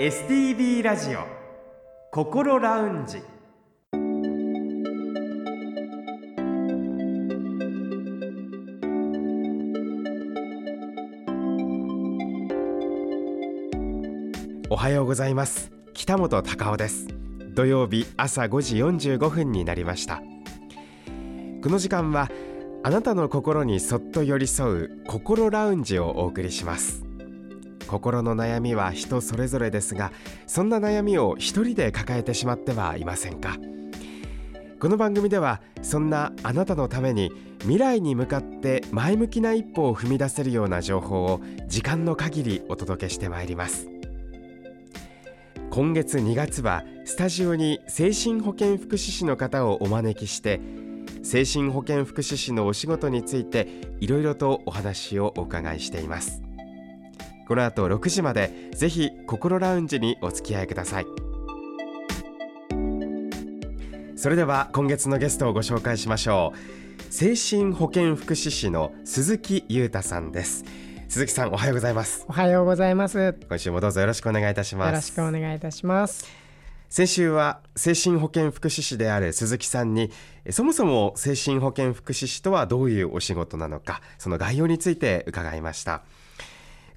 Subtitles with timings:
[0.00, 1.24] STB ラジオ
[2.12, 3.20] 心ラウンジ。
[14.70, 15.72] おはようございます。
[15.94, 17.08] 北本隆夫です。
[17.56, 20.22] 土曜日朝5時45分になりました。
[21.60, 22.30] この時間は
[22.84, 27.07] あなたの心にそっと寄り添う心ラウンジをお送りします。
[27.88, 30.12] 心の悩みは人それぞれですが
[30.46, 33.56] そんな悩みを一人で抱えてしまってはいませんか？
[34.78, 37.32] この番組ではそんなあなたのために
[37.62, 43.88] 未来に向かって前向きな一歩を踏み出せるような情報を時間の限りお届けしてまいります。
[45.70, 50.60] 今月2月はスタジオに精神保健福祉士の方をお招きして
[51.22, 53.68] 精神保健福祉士のお仕事について
[54.00, 56.42] いろいろとお話をお伺いしています。
[57.48, 61.06] この後6時までぜひ心ラウンジにお付き合いください。
[64.16, 67.12] それでは今月のゲストをご紹介しましょう。
[67.12, 70.64] 精神保健福祉士の鈴木裕太さんです。
[71.08, 72.26] 鈴木さんおはようございます。
[72.28, 73.32] おはようございます。
[73.48, 74.88] 今週もどうぞよろしくお願いいたします。
[74.88, 76.48] よろしくお願いいたします。
[76.90, 80.10] 先週は精神保健福祉士である鈴木さんに
[80.50, 86.02] そもそも精神保健福祉士とはどういうお仕事なのかその概要について伺いました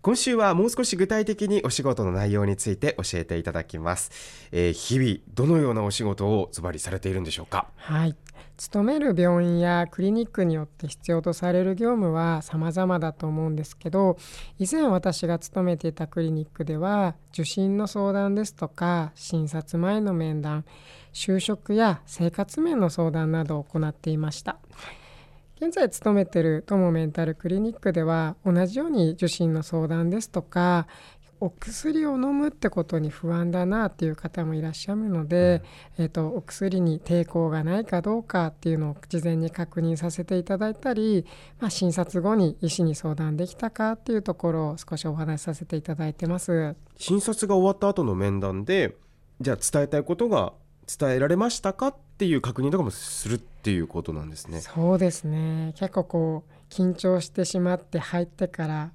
[0.01, 7.67] 今週はもう少し具体的にお仕事の内容について教えていただきます、えー、日々どのようなお仕事をズバリされているんでしょうか？
[7.75, 8.15] はい。
[8.57, 14.17] 勤める病院やクリニックによって必要とされる業務は様々だと思うんですけど
[14.59, 20.65] 以前私が勤めていたクリニックでは受診の相談ですとか診察前の面談
[21.11, 24.57] 就職や生活面の相談などを行っていました。
[25.61, 30.87] 現在勤めているトモメンタルクリニックでは同じように受診の相談ですとか
[31.39, 35.61] お薬を飲むってことに不安だなっていう方もいらっしゃるので、
[35.99, 41.27] うん、えーと、お薬に抵抗がないかどうかっていうのを事前に確認させていただいたり、
[41.59, 46.75] まあ、診察後に医師に相談できたかっていうところを少しお話しさせていただいてます。
[46.97, 48.95] 診察が終わった後の面談で
[49.39, 50.53] じゃあ伝えたいことが
[50.99, 54.61] 伝えられましたかっていう確認とかもするっていうことなんですね。
[54.61, 55.73] そうですね。
[55.75, 58.91] 結構こう緊張してしまって入ってから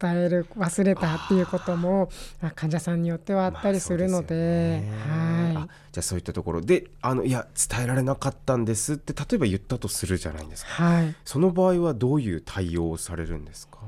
[0.00, 2.10] 伝える忘れたっていうことも
[2.54, 6.60] 患者さんによってはあったりするのでまあではい、じゃあそういったところ。
[6.60, 13.78] であのいや伝えられなかったんですって例えば言ったとするじゃないですか、はい、その場合はどういう対応をされるんですか？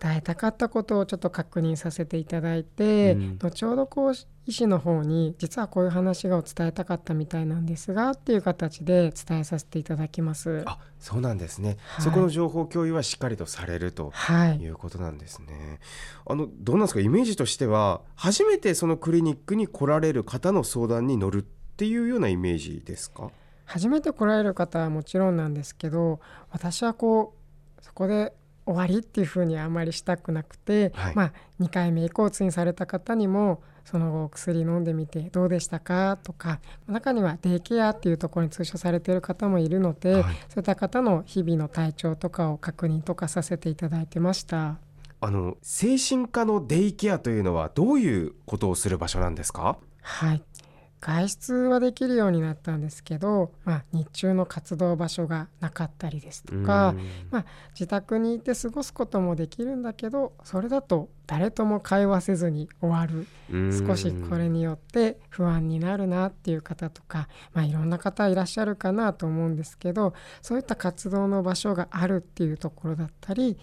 [0.00, 4.14] 伝えたかったことをちょっと確認させていただいて、うん、後ほどこう
[4.46, 10.62] 医師の方に実はこういう話が伝えたかったみたいなんですがっていう形で伝えさせていただきます。
[10.66, 14.12] あそうなんですね、はい、そこの情報共有はしっかりとされると
[14.60, 15.46] いうことなんですね。
[15.54, 15.78] はい、
[16.26, 17.00] あのどうなんですか？
[17.00, 21.42] イメージとしては初めてそのクリニックに来られる方の相談に乗るっ
[21.76, 23.30] ていうようなイメージですか？
[23.64, 26.20] 初めて来られる方はもちろんなんですけど
[26.50, 27.34] 私はこ
[27.78, 28.32] うそこで
[28.66, 44.78] 終わりっていうふうにあんまりしたくなくて、はい、まあ、2回目以降通院された方にもその後薬飲んでみてどうでしたかとか中にはデイケアっていうところに通所されている方もいるので、はい、そういった方の日々の体調とかを確認とかさせていただいてました。
[45.22, 49.76] あの精神科のデイケアというのはどういうことをする場所なんですか？
[50.02, 50.42] はい
[51.00, 56.94] 外出はできるようになったんですけど、まあ、日中の活動場所がなかったりですとか、
[57.30, 63.26] まあ、自宅にいて過ごすこともできるんだけどそれだと誰とも会話せずに終わる
[63.72, 70.12] 少しこれによって不安になるなっていう方とか、まあ、いろんな方いらっしゃるかなと思うんですけど
[70.42, 73.56] そういった活動の場所があるっていうところだったり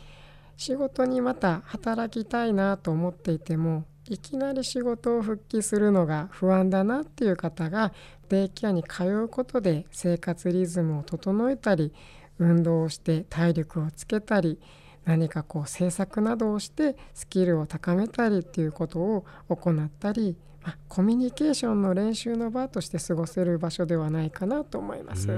[0.55, 7.93] 仕事にまた働きたいなと思っていてもいきなり仕事を復帰するのが不安だなっていう方が
[8.29, 11.93] デイケアに通うことで生活リズムを整えたり
[12.39, 14.59] 運動をして体力をつけたり
[15.05, 25.29] 何かこう制作などをしてスキルを高めたりっていうことを行ったり、まあ、コミュニケーションの練習の場として過ごせる場所ではないかなと思います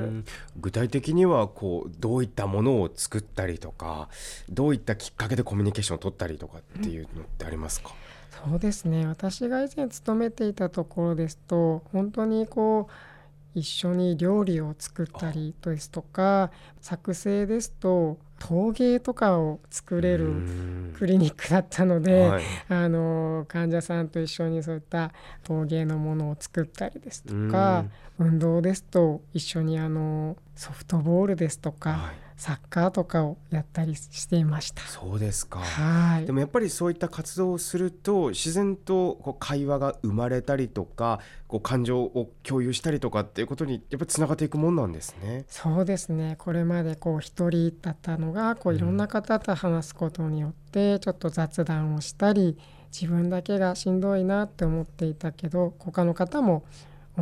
[0.58, 4.10] 具体的にはこうどういったものを作ったりとか
[4.50, 9.06] どういったきっかけでコミュニケーションを取ったりとかっていうのってありますか、うんそうですね。
[9.08, 12.94] 私が以前勤めていたところですと本当にこう
[13.56, 20.34] 一緒に料理を作ったりですとか作成ですと陶芸とかを作れる
[20.98, 25.12] クリニックだったので、はい、あの患者さんと一緒にそういった
[25.44, 27.86] 陶芸のものを作ったりですとか
[28.18, 34.82] 運動ですと一緒にあのソフトボールですとか、はいサッカーとかをやったりしていました。
[34.84, 35.60] そうですか。
[35.60, 36.26] はい。
[36.26, 41.20] でもやっぱりそういった活動をすると自然とこう会話が生まれたりとか
[41.50, 45.44] こう感情を共有したりとかっていうことにやっぱりつながっていくもんなんですね。
[45.50, 46.38] そうですね。
[46.40, 52.58] これまでこう一人だったのがこういろんな方と話すことによってちょっと雑談をしたり
[52.90, 56.64] 自分だけがしんどいなって思っていたけど他の方も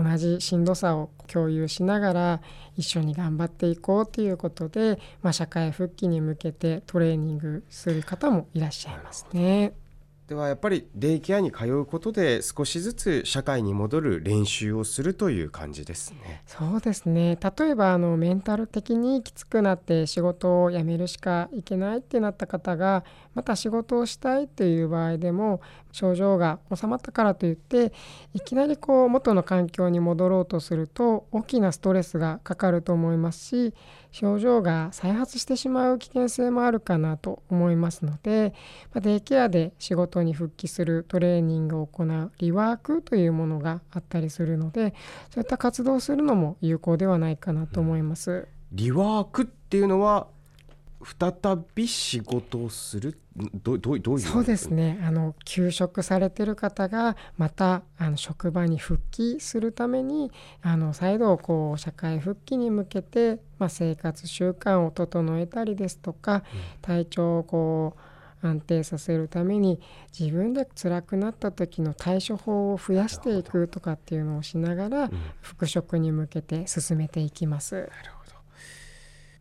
[0.04, 2.42] 同じしんどさを共有しながら
[2.76, 9.74] 一緒に頑張っていこうということで、まあ、社会復帰に向けてトレーニングする方もいらっしゃいますね。
[10.28, 16.44] ではやっぱりデイケアに通うことで少しずつ社会に戻る練習をするという感じですね。
[16.46, 23.06] そうですね例えばあのメンタル的にきつくなって仕事を辞めるしかいけないってなった方が
[23.36, 25.62] また仕事をしたいっていう場合でも
[25.98, 27.92] 症状が収まったからといって
[28.36, 33.74] いきなりこう元の環境に戻ろうとすると大きなストレスがかかると思いますし
[34.12, 38.54] 症状が再発してしまう危険性もあるかなと思いますので、
[38.94, 44.94] まデイケアで仕事に復帰するトレーニングを行うリワークというものがあったりするので
[45.32, 48.48] そういった活動をするのも有効ではないかなと思います。
[48.72, 50.28] リワークっていうのは
[51.20, 51.32] 再
[51.76, 53.20] び仕事をする？
[53.64, 54.26] どどどういう？
[54.26, 55.00] そうですね。
[55.04, 60.32] あの休職されてる方がまたあの職場に復帰するために
[60.64, 66.44] あの再度こう社会復帰に向けて、まあ、生活習慣を整えたりですとか、
[66.82, 67.96] 体調をこ
[68.44, 69.80] う安定させるために
[70.18, 75.12] 自分で辛くなった時の対処法を増やしていくとかっていうのをしながら、
[75.42, 77.76] 復職に向けて進めていきます。
[77.76, 78.17] なるほど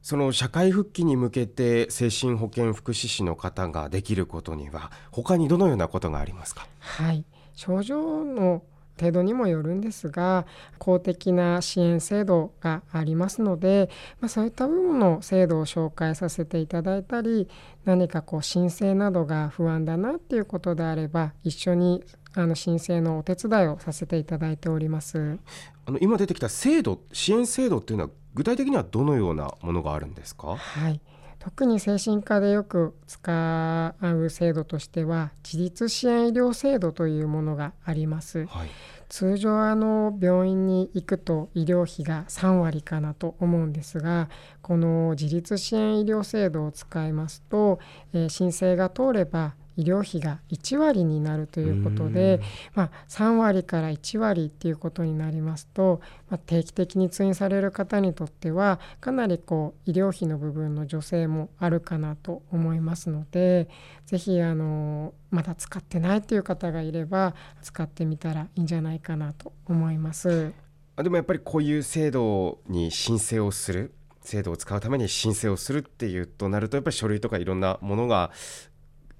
[0.06, 6.68] その社会復帰に向けて精神保健福祉士の方ができることには他にどのようなことがありますか？
[6.78, 7.24] はい。
[7.56, 8.62] 症状の
[9.00, 10.46] 程度にもよるんですが
[10.78, 17.48] 公的な支援制度がありますので、まあ、そういった部分の制度を紹介させていただいたり
[17.84, 22.04] 何かこう申請などが不安だなっていうことであれば一緒に
[22.34, 25.40] あの申請のお手伝いをさせていただいております。
[25.84, 30.56] あの今出てきた制度支援制度っていうのは具体的にはどのようなものがあるんですか？
[30.56, 31.00] はい。
[31.38, 38.68] 特に精神科でよく使う制度としては自立支援医療制度というものがあります、はい、
[39.08, 44.28] 通常あの病院に行くと医療費が3割かなと思うんですが
[44.60, 47.78] この自立支援医療制度を使いますと、
[48.12, 52.40] えー、申請が通れば医療費が1割になるということで、
[52.74, 63.68] まあ、3割から1割っていうことになりますと、まあ、定期的に通院される方にとってはかなりこう医療費の部分の助成もあるかなと思いますので
[64.06, 70.52] 是非あのまだ使ってないっていう方がいれば使ってみたらいいんじゃないかなと思います。
[70.96, 73.92] でもやっぱりこういう制度に申請をする
[74.22, 78.32] 制度を使うために申請をするっていうとなるとやっぱり書類とかいろんなものが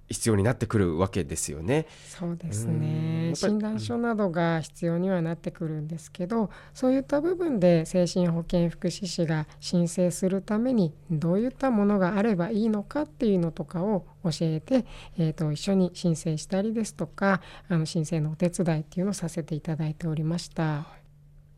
[0.08, 1.86] 必要になってくるわけですよね。
[2.08, 14.86] そうですね診断書などが必要にはなってくるんですけどそういった部分で精神保健福祉士が申請するためにどういったものがあればいいのかっていうのとかを教えて、
[15.18, 20.86] えーと、一緒に申請したりですとかあの申請のお手伝いっていうのをさせていただいておりました。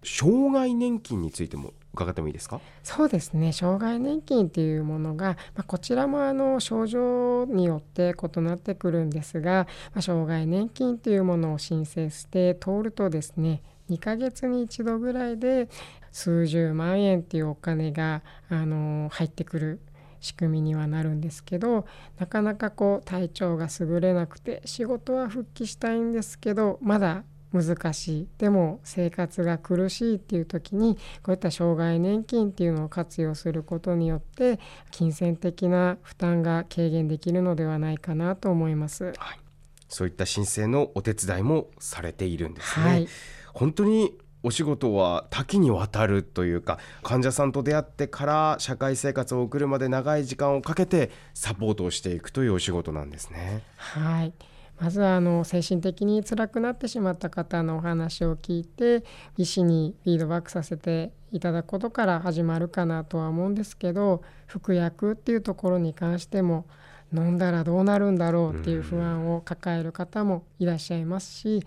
[0.05, 2.61] 障害年金についても伺ってもいいですか？
[2.83, 3.53] そうですね。
[3.53, 15.69] 障害年金っていうものが、まあ、こちらもあの症状によって異なってくるんですが、まあ、障害年金というものを申請して通るとですね2ヶ月に1度ぐらいで
[16.13, 19.81] 数十万円っていうお金があの入ってくる
[20.21, 21.87] 仕組みにはなるんですけど
[22.19, 39.13] なかなかこう体調が優れなくて仕事は復帰したいんですけどまだ難しいでも生活が苦しいっていう時にこういった障害年金っていうのを活用することによって金銭的な負担が軽減できるのではないかなと思います。
[39.17, 39.41] はい、
[39.89, 42.87] そういった申請のお手伝いもされているんですね。
[42.87, 43.09] はい、
[43.55, 53.63] 本当にお仕事は多岐にわたるというか患者さんと出会ってから社会生活を送るまで長い時間をかけてサポートをしていくというお仕事なんですね。
[53.77, 54.33] はい
[54.81, 59.05] まずはあの精神的に辛くなってしまった方のお話を聞いて
[59.37, 66.67] 医師にフィードバックさせていただくことから始まるかなとは思うんですけど服薬っていうところに関しても
[67.15, 71.63] 飲んだらどうなるんだろうっていう不安を抱える方もいらっしゃいますし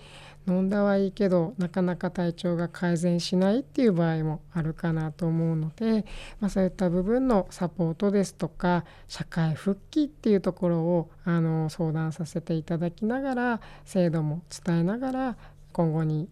[0.47, 6.05] 飲んだはいいけどなかなか体調が改善しないっていう場合もあるかなと思うので、
[6.39, 15.37] まあ、そういった部分のサポートですとか社会復帰っていうところをあの相談させていただきながら制度も伝えながら
[15.73, 16.27] 今後に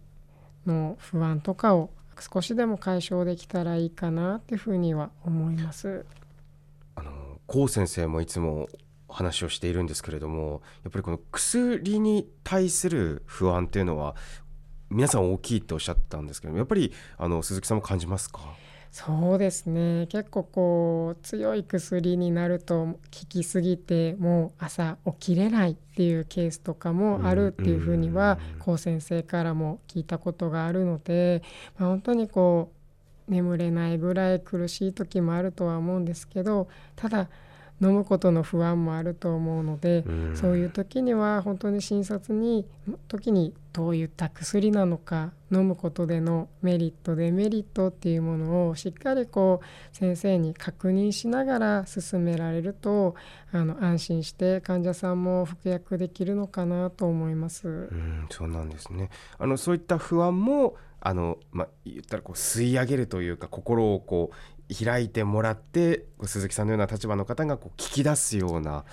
[0.66, 1.90] の不安とかを
[2.20, 6.06] 少しでも解消できたらいいかなっていうふうには思います。
[6.96, 8.68] あの高先生もいつも
[9.10, 14.16] 話をしているんですけれどもやっぱりこの薬に対する不安っていうのは
[14.90, 18.40] 皆さん大きいっておっしゃったんですけどやっぱりあの鈴木さんも感じますか？
[18.92, 20.08] そうですね。
[20.08, 31.44] 結構こう強い薬になると効きすぎてもう朝起きれないっていうケースとかもあるっていうふうには高先生からも聞いたことがあるので、
[31.78, 32.72] まあ、本当にこ
[33.28, 37.30] う眠れないぐらい苦しい時もあるとは思うんですけどただ
[37.82, 42.66] 飲むことの不安もあると思うので、うん、そういう時には本当に診察に
[43.08, 53.16] 時にどういった薬なのか飲むことでのメリットデメリットっていうものをしっかりこう先生に確認しながら進められると
[53.52, 57.68] あの安心して患者さんも服薬できるのかなと思います。
[57.68, 64.36] うんそうなんですねあのそういった不安もあの、まあ、言ったらこう吸い上げるというか心をこう
[64.74, 68.86] 開いてもらって鈴木さんのような立場の方がこう聞き出すような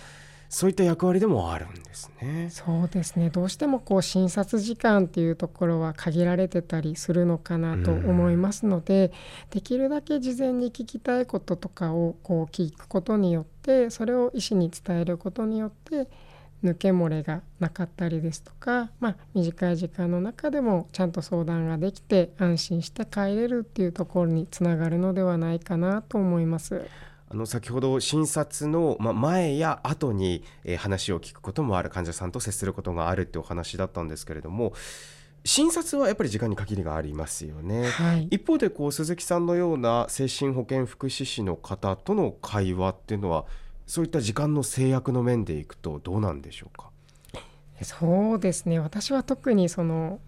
[0.48, 2.48] そういった役割でもあるんですね。
[2.50, 3.30] そうですね。
[3.30, 9.12] どうしてもこう診察時間っていうところは限られてたりするのかなと思いますので、
[9.50, 16.08] できるだけ事前に聞きたいこととかをこう聞くことによって、それを医師に伝えることによって、
[16.64, 26.86] 抜け漏れがなかったりですとか、まあ、短い時間の中でもちゃんと相談ができて安心して帰れるっていうところにつながるのではないかなと思います。
[27.28, 30.44] あの先ほど診察の前や後に
[30.78, 34.74] 話を聞くこともある患者さんと接することがあるってお話だったんですけれども
[35.44, 43.44] 診察はやっぱり時間に限りがありますよね、はい、一方でこう鈴木さんのような精神保健福祉士の方との会話っていうのは
[43.86, 46.90] そういった時間の制約の面でいくとどうなんでしょうか？
[47.82, 48.78] そうですね。
[48.78, 50.18] 私は特にその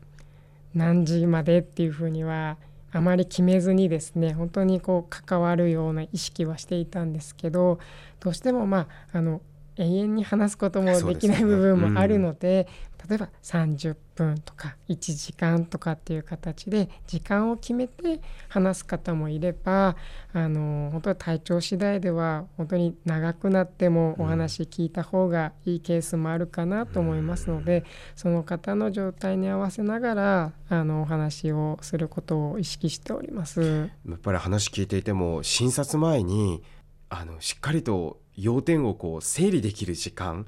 [0.74, 2.58] 何時までっていうふうには
[2.92, 7.78] あまり決めずにですね本当にこう関わるような意識はしていたんですけど
[8.20, 9.40] どうしてもまああの
[9.78, 12.68] 永遠に話すこともできない部分もあるので、
[13.08, 19.96] 例えば30分とか1時間とかっていう形で時間を決めて話す方もいれば
[20.32, 27.84] あの本当に体調次第では本当に長くなってもお話聞いた方がいいケースもあるかなと思いますので
[28.16, 33.88] その方の状態に合わせながらあのお話をすることを意識しております。
[34.06, 36.62] やっぱり話聞いていても診察前に
[37.08, 40.46] あのしっかりと要点をこう整理できる時間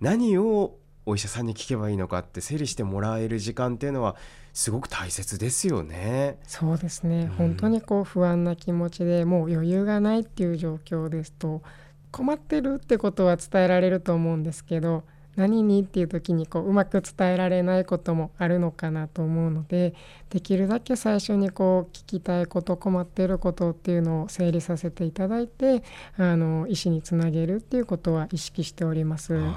[0.00, 0.76] 何を
[1.06, 4.16] お医者さんに聞けばいいのかって整理してもらえる時間っていうのは
[4.52, 6.38] すごく大切ですよね。
[6.42, 11.62] そうですね、うん、本当にこう不安な気持ちでもう余裕がないっていう状況ですと
[12.10, 15.04] 困ってるってことは伝えられると思うんですけど
[15.38, 19.94] 何にっていう時にこううまく伝えられないこともあるのかなと思うので
[20.30, 25.84] できるだけ最初にこう聞きたいこと困っていることっていうのを整理させていただいて
[26.16, 29.34] あの医師につなげるっていうことは意識しております。
[29.34, 29.52] はい、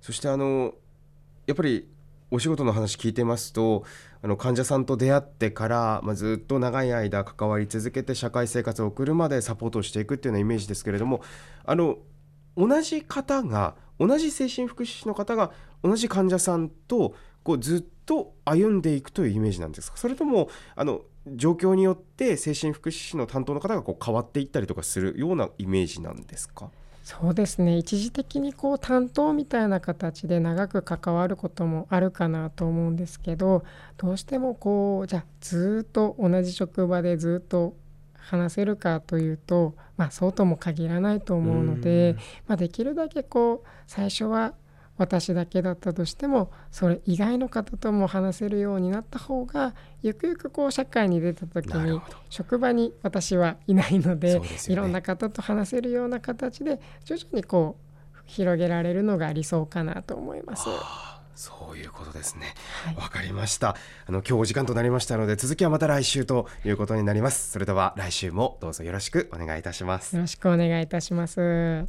[0.00, 0.72] そしてあの
[1.46, 1.86] やっぱり
[2.30, 3.84] お仕事の話聞いてますと
[4.22, 11.22] あの患者さんと出会ってから、まあ、ずっと長い間関わり続けて社会生活を送るまでサポートしていくっていうようなイメージですけれども
[11.64, 11.98] あの
[12.58, 19.96] 同じ方が同じ精神福祉士の方が同じ患者さんとこうずっと歩んでいくというイメージなんですか？
[19.96, 26.70] それともあの状況によって精神福祉士の担当の方がこう変わっていったりとかするようなイメージなんですか？
[27.04, 27.78] そうですね。
[27.78, 33.64] 一時的にこう担当みたいな形で長く関わることもあるかなと思うんですけど
[33.96, 37.74] どうしてもこうじゃあずっと同じ職場でずっと
[38.28, 42.14] 話せるかというと、まあ、そうとも限らないと思うので、
[42.46, 44.52] まあ、できるだけこう最初は
[44.98, 60.68] 私だけだったとしてもそれ以外の方とも話せるようになった方がゆくゆくこう社会に出た時に職場に私はいないので、ね、いろんな方と話せるような形で徐々にこう広げられるのが理想かなと思います。
[61.38, 62.56] そういうことですね。
[62.96, 63.76] わ、はい、かりました。
[64.06, 67.52] あの今日お時間となりましたので続きはまた来週ということになります。
[67.52, 70.16] それでは来週もどうぞよろしくお願いいたします。
[70.16, 71.40] よろしくお願いいたします。
[71.40, 71.86] STB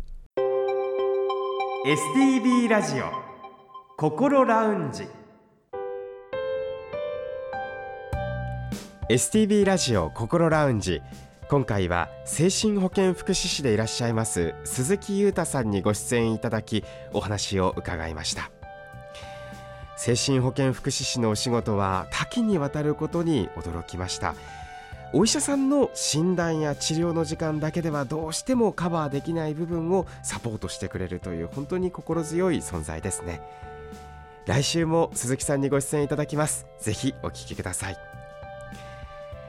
[2.70, 3.06] ラジオ
[3.98, 5.08] 心ラウンジ
[9.10, 11.02] STB ラジオ心ラウンジ
[11.50, 18.52] 今回は精神保健福祉士でいらっしゃいます鈴木裕太さんにご出演いただきお話を伺いました
[20.00, 24.34] 精神保健福祉士のお仕事は多岐にわたることに驚きました。
[25.12, 33.42] お医者さんの診断や治療の時間だけではどうしてもカバーできない部分をサポートしてくれるという本当に心強い存在ですね。
[34.46, 36.66] 来週も鈴木さんにご出演いただきます。
[36.80, 37.98] ぜひお聞きください。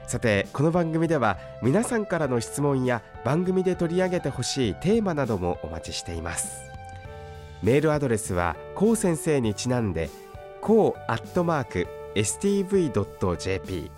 [0.07, 6.59] さてこの番組では皆さんからの質問や番組で取り上げてほしいテーマなどもお待ちしています。
[7.63, 10.09] メールアドレスはこう先生にちなんで
[10.61, 13.91] こうアットマーク stv.jp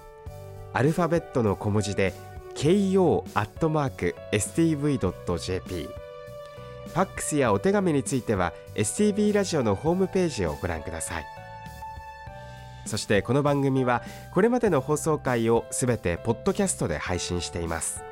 [0.74, 2.14] アルファベットの小文字で
[2.56, 5.90] ko アットマーク stv.jp
[6.88, 11.26] ファックスやお手紙については STV ラジオのホームページをご覧ください。
[12.86, 14.04] そしてこの番組は
[14.34, 18.04] これまでの放送回をすべてポッドキャストで配信しています。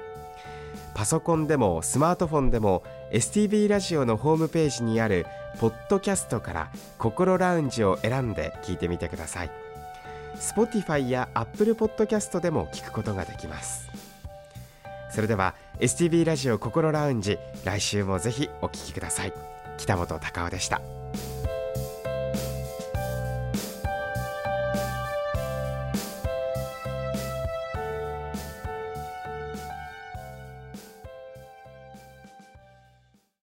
[0.94, 5.26] パソコンでもスマートフォンでも STV ラジオのホームページにある
[5.60, 9.52] ポッドキャストから心ラウンジを選んで聞いてみてください。
[10.36, 13.90] Spotify や Apple Podcast でも聞くことができます。
[15.12, 19.34] それでは STV ラジオ心ラウンジ来週もぜひお聞きください。
[19.78, 21.01] 北本隆夫でした。